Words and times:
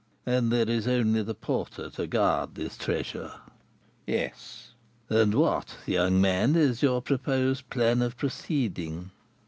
"And 0.25 0.51
there 0.51 0.67
is 0.67 0.87
only 0.87 1.21
the 1.21 1.35
porter 1.35 1.91
to 1.91 2.07
guard 2.07 2.55
this 2.55 2.75
treasure?" 2.75 3.33
"Yes." 4.07 4.71
"And 5.11 5.35
what, 5.35 5.77
young 5.85 6.19
man, 6.19 6.55
is 6.55 6.81
your 6.81 7.03
proposed 7.03 7.69
plan 7.69 8.01
of 8.01 8.17
proceeding?" 8.17 9.11